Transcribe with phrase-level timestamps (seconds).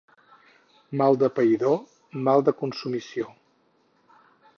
[1.01, 1.77] Mal de païdor,
[2.29, 3.29] mal de consumició.